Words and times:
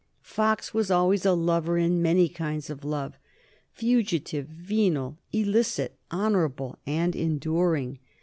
Fox 0.23 0.73
was 0.73 0.89
always 0.89 1.27
a 1.27 1.33
lover 1.33 1.77
in 1.77 2.01
many 2.01 2.27
kinds 2.27 2.71
of 2.71 2.83
love, 2.83 3.19
fugitive, 3.71 4.47
venal, 4.47 5.19
illicit, 5.31 5.95
honorable, 6.09 6.79
and 6.87 7.15
enduring. 7.15 7.99